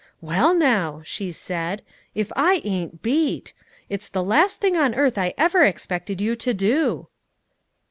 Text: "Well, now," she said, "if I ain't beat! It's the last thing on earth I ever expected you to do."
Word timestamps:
"Well, 0.19 0.55
now," 0.55 1.03
she 1.05 1.31
said, 1.31 1.83
"if 2.15 2.31
I 2.35 2.61
ain't 2.63 3.03
beat! 3.03 3.53
It's 3.87 4.09
the 4.09 4.23
last 4.23 4.59
thing 4.59 4.75
on 4.75 4.95
earth 4.95 5.15
I 5.15 5.35
ever 5.37 5.63
expected 5.63 6.19
you 6.19 6.35
to 6.37 6.55
do." 6.55 7.07